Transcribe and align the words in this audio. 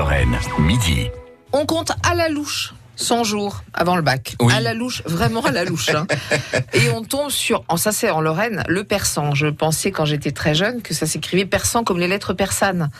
Lorraine, 0.00 0.38
midi. 0.58 1.10
On 1.52 1.66
compte 1.66 1.92
à 2.10 2.14
la 2.14 2.30
louche 2.30 2.72
100 2.96 3.24
jours 3.24 3.64
avant 3.74 3.96
le 3.96 4.02
bac. 4.02 4.34
Oui. 4.40 4.52
À 4.54 4.60
la 4.60 4.72
louche, 4.72 5.02
vraiment 5.06 5.42
à 5.42 5.52
la 5.52 5.64
louche. 5.64 5.90
hein. 5.90 6.06
Et 6.74 6.88
on 6.90 7.02
tombe 7.02 7.30
sur, 7.30 7.64
en 7.68 7.76
ça 7.78 7.92
c'est 7.92 8.08
en 8.10 8.20
Lorraine, 8.22 8.62
le 8.66 8.84
persan. 8.84 9.34
Je 9.34 9.46
pensais 9.46 9.90
quand 9.90 10.06
j'étais 10.06 10.32
très 10.32 10.54
jeune 10.54 10.80
que 10.80 10.92
ça 10.94 11.04
s'écrivait 11.06 11.44
persan 11.44 11.82
comme 11.84 11.98
les 11.98 12.08
lettres 12.08 12.32
persanes. 12.32 12.90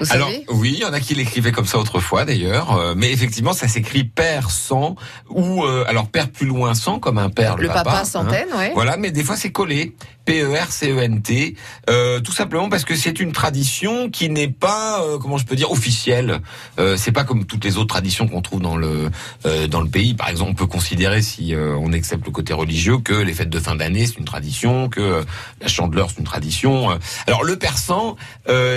Vous 0.00 0.10
Alors 0.12 0.30
oui, 0.48 0.72
il 0.74 0.80
y 0.80 0.84
en 0.86 0.92
a 0.94 1.00
qui 1.00 1.14
l'écrivaient 1.14 1.52
comme 1.52 1.66
ça 1.66 1.78
autrefois 1.78 2.24
d'ailleurs, 2.24 2.76
euh, 2.76 2.94
mais 2.96 3.10
effectivement 3.12 3.52
ça 3.52 3.68
s'écrit 3.68 4.04
père 4.04 4.50
sans 4.50 4.96
ou 5.28 5.64
euh, 5.64 5.84
alors 5.86 6.08
père 6.08 6.30
plus 6.30 6.46
loin 6.46 6.74
sans 6.74 6.98
comme 6.98 7.18
un 7.18 7.28
père 7.30 7.56
le, 7.56 7.64
Le 7.64 7.68
papa 7.68 8.00
hein. 8.00 8.04
centaine, 8.04 8.48
ouais. 8.56 8.72
Voilà, 8.74 8.96
mais 8.98 9.10
des 9.10 9.22
fois 9.22 9.36
c'est 9.36 9.52
collé. 9.52 9.94
P-E-R-C-E-N-T, 10.28 11.54
euh, 11.88 12.20
tout 12.20 12.32
simplement 12.32 12.68
parce 12.68 12.84
que 12.84 12.94
c'est 12.94 13.18
une 13.18 13.32
tradition 13.32 14.10
qui 14.10 14.28
n'est 14.28 14.48
pas, 14.48 15.02
euh, 15.02 15.16
comment 15.16 15.38
je 15.38 15.46
peux 15.46 15.56
dire, 15.56 15.70
officielle. 15.70 16.40
Euh, 16.78 16.98
c'est 16.98 17.12
pas 17.12 17.24
comme 17.24 17.46
toutes 17.46 17.64
les 17.64 17.78
autres 17.78 17.86
traditions 17.86 18.28
qu'on 18.28 18.42
trouve 18.42 18.60
dans 18.60 18.76
le 18.76 19.10
euh, 19.46 19.66
dans 19.68 19.80
le 19.80 19.88
pays. 19.88 20.12
Par 20.12 20.28
exemple, 20.28 20.50
on 20.50 20.54
peut 20.54 20.66
considérer, 20.66 21.22
si 21.22 21.54
euh, 21.54 21.74
on 21.80 21.94
accepte 21.94 22.26
le 22.26 22.30
côté 22.30 22.52
religieux, 22.52 22.98
que 22.98 23.14
les 23.14 23.32
fêtes 23.32 23.48
de 23.48 23.58
fin 23.58 23.74
d'année 23.74 24.04
c'est 24.04 24.18
une 24.18 24.26
tradition, 24.26 24.90
que 24.90 25.00
euh, 25.00 25.22
la 25.62 25.68
chandeleur 25.68 26.10
c'est 26.10 26.18
une 26.18 26.26
tradition. 26.26 26.98
Alors 27.26 27.42
le 27.42 27.56
persan, 27.56 28.16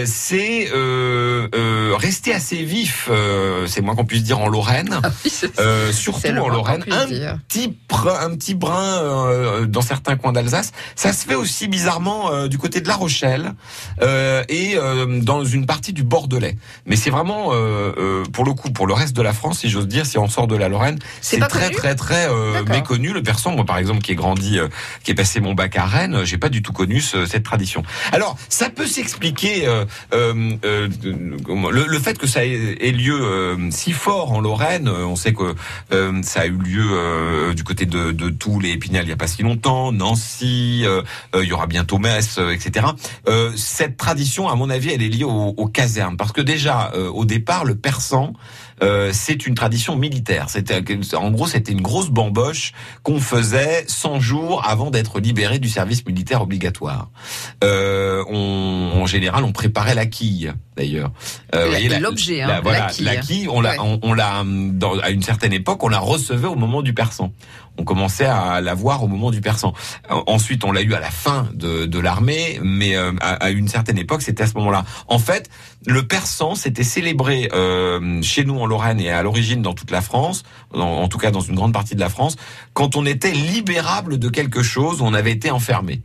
c'est 0.05 0.70
rester 2.01 2.33
assez 2.33 2.63
vif, 2.63 3.07
euh, 3.11 3.67
c'est 3.67 3.81
moins 3.81 3.95
qu'on 3.95 4.05
puisse 4.05 4.23
dire 4.23 4.39
en 4.39 4.49
Lorraine, 4.49 4.99
Ah 5.03 5.09
oui, 5.23 5.31
euh, 5.59 5.91
surtout 5.91 6.27
en 6.27 6.49
Lorraine. 6.49 6.83
Un 6.91 7.05
dire. 7.05 7.37
petit 7.47 7.77
brin, 7.87 8.19
un 8.21 8.35
petit 8.35 8.55
brin 8.55 8.99
euh, 9.03 9.65
dans 9.65 9.81
certains 9.81 10.15
coins 10.17 10.31
d'Alsace. 10.33 10.71
Ça 10.95 11.13
se 11.13 11.25
fait 11.25 11.35
aussi 11.35 11.67
bizarrement 11.67 12.47
du 12.47 12.57
côté 12.57 12.81
de 12.81 12.87
La 12.87 12.95
Rochelle 12.95 13.53
et 14.49 14.75
dans 15.21 15.43
une 15.45 15.65
partie 15.65 15.93
du 15.93 16.03
Bordelais. 16.03 16.57
Mais 16.85 16.95
c'est 16.95 17.09
vraiment, 17.09 17.51
pour 18.33 18.45
le 18.45 18.53
coup, 18.53 18.71
pour 18.71 18.87
le 18.87 18.93
reste 18.93 19.15
de 19.15 19.21
la 19.21 19.33
France, 19.33 19.59
si 19.59 19.70
j'ose 19.70 19.87
dire, 19.87 20.05
si 20.05 20.17
on 20.17 20.27
sort 20.27 20.47
de 20.47 20.55
la 20.55 20.70
Lorraine, 20.70 20.99
C'est 21.21 21.39
très 21.39 21.70
très 21.70 21.95
très 21.95 22.27
méconnu. 22.70 23.13
Le 23.13 23.21
persan, 23.23 23.55
moi 23.55 23.65
par 23.65 23.77
exemple, 23.77 24.01
qui 24.01 24.11
est 24.11 24.15
grandi, 24.15 24.57
qui 25.04 25.11
est 25.11 25.15
passé 25.15 25.39
mon 25.39 25.54
bac 25.54 25.76
à 25.77 25.85
Rennes, 25.85 26.21
j'ai 26.23 26.37
pas 26.37 26.49
du 26.49 26.61
tout 26.61 26.73
connu 26.73 27.01
ce- 27.01 27.26
cette 27.26 27.43
tradition. 27.43 27.83
Alors, 28.11 28.37
ça 28.49 28.70
peut 28.70 28.87
s'expliquer 28.87 29.67
le, 30.11 31.90
le 31.91 31.99
fait 31.99 32.17
que 32.17 32.25
ça 32.27 32.45
ait, 32.45 32.91
lieu 32.91 33.20
euh, 33.21 33.70
si 33.71 33.91
fort 33.91 34.31
en 34.31 34.39
Lorraine. 34.39 34.87
euh, 34.87 35.05
On 35.05 35.15
sait 35.15 35.34
que 35.34 35.55
euh, 35.91 36.21
ça 36.23 36.41
a 36.41 36.45
eu 36.45 36.57
lieu 36.57 37.53
du 37.53 37.63
côté 37.63 37.85
de, 37.85 38.11
de 38.11 38.29
Toul 38.29 38.65
et 38.65 38.71
Épinal 38.71 39.05
il 39.05 39.09
y 39.09 39.13
a 39.13 39.17
pas 39.17 39.27
si 39.27 39.43
longtemps, 39.43 39.91
Nancy, 39.91 40.85
il 41.35 41.43
y 41.43 41.53
aura 41.53 41.67
bientôt 41.67 41.98
Metz, 41.98 42.39
etc. 42.51 42.87
Cette 43.55 43.98
tradition, 43.98 44.49
à 44.49 44.55
mon 44.55 44.70
avis, 44.70 44.91
elle 44.91 45.01
est 45.01 45.09
liée 45.09 45.23
aux, 45.23 45.53
aux 45.57 45.67
casernes, 45.67 46.17
parce 46.17 46.31
que 46.31 46.41
déjà 46.41 46.91
au 47.13 47.25
départ, 47.25 47.65
le 47.65 47.75
persan, 47.75 48.33
c'est 49.11 49.45
une 49.45 49.55
tradition 49.55 49.95
militaire. 49.95 50.48
En 51.15 51.31
gros, 51.31 51.48
c'était 51.48 51.71
une 51.71 51.81
grosse 51.81 52.09
bamboche 52.09 52.73
qu'on 53.03 53.20
faisait 53.20 53.83
100 53.87 54.20
jours 54.20 54.63
avant 54.67 54.91
d'être 54.91 55.20
libéré 55.20 55.59
du 55.59 55.70
service 55.70 56.05
militaire 56.05 56.41
obligatoire. 56.41 57.09
Euh, 57.63 58.23
on, 58.29 58.91
en 59.01 59.05
général, 59.05 59.43
on 59.43 59.51
préparait 59.51 59.95
la 59.95 60.05
quille, 60.05 60.53
d'ailleurs. 60.77 61.11
Voyez, 61.71 61.99
L'objet, 61.99 62.41
hein, 62.41 62.47
la, 62.47 62.61
voilà, 62.61 62.87
la 63.01 63.15
quille. 63.17 63.47
on 63.49 63.61
l'a, 63.61 63.71
Ouais. 63.71 63.77
on, 63.79 63.99
on 64.03 64.13
l'a, 64.13 64.44
à 65.03 65.09
une 65.09 65.22
certaine 65.23 65.53
époque, 65.53 65.83
on 65.83 65.88
la 65.89 66.00
recevait 66.00 66.47
au 66.47 66.55
moment 66.55 66.81
du 66.81 66.94
persan. 66.94 67.31
On 67.77 67.83
commençait 67.85 68.25
à 68.25 68.59
la 68.59 68.73
voir 68.73 69.01
au 69.03 69.07
moment 69.07 69.31
du 69.31 69.39
persan. 69.39 69.73
Ensuite, 70.09 70.66
on 70.66 70.72
l'a 70.73 70.81
eu 70.81 70.94
à 70.94 70.99
la 70.99 71.09
fin 71.09 71.47
de, 71.53 71.85
de 71.85 71.99
l'armée, 71.99 72.59
mais 72.61 72.95
euh, 72.97 73.13
à, 73.22 73.35
à 73.35 73.49
une 73.49 73.69
certaine 73.69 73.97
époque, 73.97 74.22
c'était 74.23 74.44
à 74.44 74.47
ce 74.47 74.53
moment-là. 74.55 74.83
En 75.07 75.19
fait, 75.19 75.49
le 75.85 76.05
persan, 76.05 76.55
c'était 76.55 76.83
célébré 76.83 77.49
euh, 77.53 78.22
chez 78.22 78.44
nous 78.44 78.59
en 78.59 78.66
Lorraine 78.66 78.99
et 78.99 79.09
à 79.09 79.23
l'origine 79.23 79.61
dans 79.61 79.73
toute 79.73 79.89
la 79.91 80.01
France, 80.01 80.44
en, 80.73 80.81
en 80.81 81.07
tout 81.07 81.17
cas 81.17 81.31
dans 81.31 81.39
une 81.39 81.55
grande 81.55 81.72
partie 81.73 81.95
de 81.95 82.01
la 82.01 82.09
France, 82.09 82.35
quand 82.73 82.95
on 82.97 83.05
était 83.05 83.31
libérable 83.31 84.19
de 84.19 84.27
quelque 84.29 84.63
chose, 84.63 85.01
on 85.01 85.13
avait 85.13 85.31
été 85.31 85.49
enfermé 85.49 86.01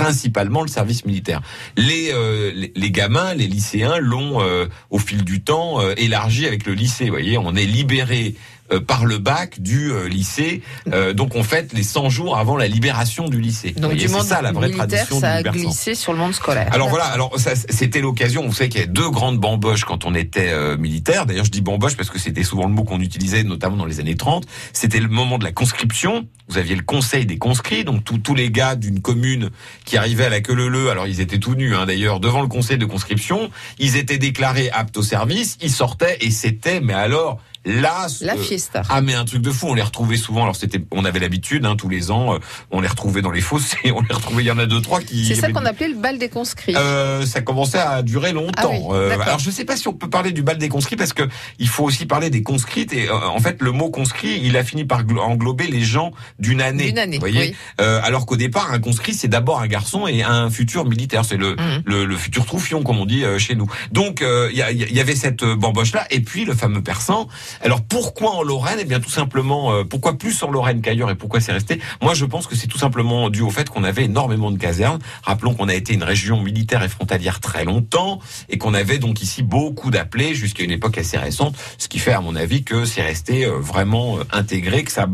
principalement 0.00 0.62
le 0.62 0.68
service 0.68 1.04
militaire. 1.04 1.42
Les, 1.76 2.10
euh, 2.12 2.52
les, 2.74 2.90
gamins, 2.90 3.34
les 3.34 3.46
lycéens 3.46 3.98
l'ont 3.98 4.42
euh, 4.42 4.66
au 4.90 4.98
fil 4.98 5.24
du 5.24 5.42
temps 5.42 5.80
euh, 5.80 5.92
élargi 5.96 6.46
avec 6.46 6.66
le 6.66 6.72
lycée. 6.72 7.04
Vous 7.04 7.10
voyez, 7.10 7.36
on 7.36 7.54
est 7.54 7.66
libéré 7.66 8.34
par 8.78 9.06
le 9.06 9.18
bac 9.18 9.60
du 9.60 9.90
euh, 9.90 10.08
lycée, 10.08 10.62
euh, 10.92 11.12
donc 11.12 11.34
on 11.34 11.42
fête 11.42 11.72
les 11.72 11.82
100 11.82 12.08
jours 12.10 12.38
avant 12.38 12.56
la 12.56 12.68
libération 12.68 13.28
du 13.28 13.40
lycée. 13.40 13.72
Donc 13.72 13.94
du 13.94 14.06
c'est 14.06 14.08
monde 14.12 14.22
ça 14.22 14.40
la 14.42 14.52
vraie 14.52 14.68
militaire, 14.68 14.86
tradition 14.88 15.20
ça 15.20 15.32
a 15.32 15.42
glissé 15.42 15.94
sur 15.96 16.12
le 16.12 16.18
monde 16.18 16.34
scolaire. 16.34 16.68
Alors 16.72 16.88
voilà, 16.88 17.06
alors 17.06 17.32
c'était 17.36 18.00
l'occasion. 18.00 18.46
Vous 18.46 18.52
savez 18.54 18.68
qu'il 18.68 18.80
y 18.80 18.84
a 18.84 18.86
deux 18.86 19.10
grandes 19.10 19.38
bamboches 19.38 19.84
quand 19.84 20.04
on 20.04 20.14
était 20.14 20.50
euh, 20.50 20.76
militaire. 20.76 21.26
D'ailleurs, 21.26 21.44
je 21.44 21.50
dis 21.50 21.60
bamboche 21.60 21.96
parce 21.96 22.10
que 22.10 22.18
c'était 22.18 22.44
souvent 22.44 22.66
le 22.66 22.72
mot 22.72 22.84
qu'on 22.84 23.00
utilisait, 23.00 23.42
notamment 23.42 23.76
dans 23.76 23.86
les 23.86 23.98
années 24.00 24.16
30. 24.16 24.46
C'était 24.72 25.00
le 25.00 25.08
moment 25.08 25.38
de 25.38 25.44
la 25.44 25.52
conscription. 25.52 26.26
Vous 26.48 26.58
aviez 26.58 26.74
le 26.76 26.82
conseil 26.82 27.26
des 27.26 27.38
conscrits, 27.38 27.84
donc 27.84 28.04
tous- 28.04 28.20
les 28.34 28.50
gars 28.50 28.76
d'une 28.76 29.00
commune 29.00 29.50
qui 29.84 29.96
arrivaient 29.96 30.26
à 30.26 30.28
la 30.28 30.40
queue 30.40 30.54
leu. 30.54 30.90
Alors 30.90 31.08
ils 31.08 31.20
étaient 31.20 31.38
tout 31.38 31.56
nus, 31.56 31.74
hein, 31.74 31.86
d'ailleurs, 31.86 32.20
devant 32.20 32.42
le 32.42 32.48
conseil 32.48 32.78
de 32.78 32.86
conscription. 32.86 33.50
Ils 33.80 33.96
étaient 33.96 34.18
déclarés 34.18 34.70
aptes 34.70 34.96
au 34.96 35.02
service. 35.02 35.56
Ils 35.60 35.72
sortaient 35.72 36.16
et 36.20 36.30
c'était, 36.30 36.80
mais 36.80 36.94
alors 36.94 37.40
là, 37.64 38.06
La 38.22 38.34
euh, 38.34 38.38
fiesta. 38.38 38.82
ah 38.88 39.00
mais 39.02 39.14
un 39.14 39.24
truc 39.24 39.42
de 39.42 39.50
fou, 39.50 39.66
on 39.68 39.74
les 39.74 39.82
retrouvait 39.82 40.16
souvent. 40.16 40.42
Alors 40.42 40.56
c'était, 40.56 40.82
on 40.90 41.04
avait 41.04 41.18
l'habitude 41.18 41.66
hein, 41.66 41.76
tous 41.76 41.88
les 41.88 42.10
ans, 42.10 42.34
euh, 42.34 42.38
on 42.70 42.80
les 42.80 42.88
retrouvait 42.88 43.20
dans 43.22 43.30
les 43.30 43.40
fossés, 43.40 43.76
on 43.94 44.00
les 44.00 44.14
retrouvait. 44.14 44.42
Il 44.42 44.46
y 44.46 44.50
en 44.50 44.58
a 44.58 44.66
deux 44.66 44.80
trois 44.80 45.00
qui. 45.00 45.26
c'est 45.26 45.34
ça 45.34 45.50
qu'on 45.52 45.64
appelait 45.66 45.88
le 45.88 45.96
bal 45.96 46.18
des 46.18 46.28
conscrits. 46.28 46.74
euh, 46.76 47.26
ça 47.26 47.40
commençait 47.42 47.78
à 47.78 48.02
durer 48.02 48.32
longtemps. 48.32 48.52
Ah 48.62 48.68
oui, 48.70 48.78
Euh, 48.92 49.18
alors 49.20 49.38
je 49.38 49.50
sais 49.50 49.64
pas 49.64 49.76
si 49.76 49.88
on 49.88 49.92
peut 49.92 50.08
parler 50.08 50.32
du 50.32 50.42
bal 50.42 50.58
des 50.58 50.68
conscrits 50.68 50.96
parce 50.96 51.12
que 51.12 51.28
il 51.58 51.68
faut 51.68 51.84
aussi 51.84 52.06
parler 52.06 52.30
des 52.30 52.42
conscrites 52.42 52.92
et 52.92 53.08
euh, 53.08 53.14
en 53.28 53.38
fait 53.40 53.60
le 53.60 53.72
mot 53.72 53.90
conscrit 53.90 54.40
il 54.42 54.56
a 54.56 54.64
fini 54.64 54.84
par 54.84 55.04
glo- 55.04 55.20
englober 55.20 55.66
les 55.66 55.82
gens 55.82 56.12
d'une 56.38 56.60
année. 56.62 56.86
D'une 56.86 56.98
année, 56.98 57.16
vous 57.16 57.20
voyez. 57.20 57.40
oui. 57.50 57.56
Euh, 57.80 58.00
alors 58.02 58.24
qu'au 58.26 58.36
départ 58.36 58.72
un 58.72 58.78
conscrit 58.78 59.12
c'est 59.14 59.28
d'abord 59.28 59.60
un 59.60 59.66
garçon 59.66 60.06
et 60.06 60.22
un 60.22 60.48
futur 60.50 60.84
militaire. 60.86 61.24
C'est 61.24 61.36
le, 61.36 61.56
Mhm. 61.56 61.82
le 61.84 62.04
le 62.06 62.16
futur 62.16 62.46
troufion 62.46 62.82
comme 62.82 62.98
on 62.98 63.06
dit 63.06 63.22
chez 63.38 63.54
nous. 63.54 63.66
Donc 63.92 64.22
il 64.24 64.54
y, 64.56 64.94
y 64.94 65.00
avait 65.00 65.14
cette 65.16 65.44
bamboche 65.44 65.92
là 65.92 66.06
et 66.10 66.20
puis 66.20 66.44
le 66.44 66.54
fameux 66.54 66.82
persan. 66.82 67.28
Alors 67.60 67.82
pourquoi 67.82 68.30
en 68.30 68.42
Lorraine? 68.42 68.78
Eh 68.80 68.84
bien 68.84 69.00
tout 69.00 69.10
simplement 69.10 69.72
euh, 69.72 69.84
pourquoi 69.84 70.18
plus 70.18 70.42
en 70.42 70.50
Lorraine 70.50 70.80
qu'ailleurs 70.80 71.10
et 71.10 71.14
pourquoi 71.14 71.40
c'est 71.40 71.52
resté? 71.52 71.80
Moi 72.00 72.14
je 72.14 72.24
pense 72.24 72.46
que 72.46 72.56
c'est 72.56 72.66
tout 72.66 72.78
simplement 72.78 73.30
dû 73.30 73.42
au 73.42 73.50
fait 73.50 73.68
qu'on 73.68 73.84
avait 73.84 74.04
énormément 74.04 74.50
de 74.50 74.58
casernes. 74.58 75.00
Rappelons 75.22 75.54
qu'on 75.54 75.68
a 75.68 75.74
été 75.74 75.94
une 75.94 76.04
région 76.04 76.40
militaire 76.40 76.82
et 76.82 76.88
frontalière 76.88 77.40
très 77.40 77.64
longtemps 77.64 78.20
et 78.48 78.58
qu'on 78.58 78.74
avait 78.74 78.98
donc 78.98 79.22
ici 79.22 79.42
beaucoup 79.42 79.90
d'appelés 79.90 80.34
jusqu'à 80.34 80.64
une 80.64 80.70
époque 80.70 80.98
assez 80.98 81.18
récente, 81.18 81.56
ce 81.78 81.88
qui 81.88 81.98
fait 81.98 82.12
à 82.12 82.20
mon 82.20 82.36
avis 82.36 82.64
que 82.64 82.84
c'est 82.84 83.02
resté 83.02 83.44
euh, 83.44 83.58
vraiment 83.58 84.18
euh, 84.18 84.24
intégré, 84.32 84.84
que 84.84 84.92
ça 84.92 85.06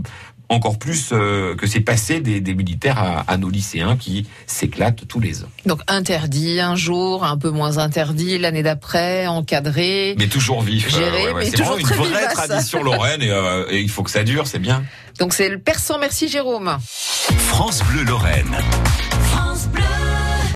encore 0.48 0.78
plus 0.78 1.10
euh, 1.12 1.54
que 1.56 1.66
c'est 1.66 1.80
passé 1.80 2.20
des, 2.20 2.40
des 2.40 2.54
militaires 2.54 2.98
à, 2.98 3.20
à 3.26 3.36
nos 3.36 3.50
lycéens 3.50 3.96
qui 3.96 4.26
s'éclatent 4.46 5.06
tous 5.08 5.20
les 5.20 5.42
ans. 5.42 5.48
Donc 5.66 5.80
interdit 5.88 6.60
un 6.60 6.76
jour, 6.76 7.24
un 7.24 7.36
peu 7.36 7.50
moins 7.50 7.78
interdit 7.78 8.38
l'année 8.38 8.62
d'après, 8.62 9.26
encadré. 9.26 10.14
Mais 10.18 10.28
toujours 10.28 10.62
vif. 10.62 10.88
Géré, 10.88 11.34
mais 11.34 11.46
c'est 11.46 11.56
toujours 11.56 11.78
vraiment 11.78 12.04
une 12.06 12.12
vraie 12.12 12.32
tradition 12.32 12.82
lorraine 12.82 13.22
et, 13.22 13.30
euh, 13.30 13.66
et 13.70 13.80
il 13.80 13.88
faut 13.90 14.02
que 14.02 14.10
ça 14.10 14.22
dure, 14.22 14.46
c'est 14.46 14.58
bien. 14.60 14.84
Donc 15.18 15.32
c'est 15.34 15.48
le 15.48 15.58
persan. 15.58 15.98
Merci 15.98 16.28
Jérôme. 16.28 16.76
France 17.48 17.82
Bleu 17.90 18.04
Lorraine. 18.04 18.56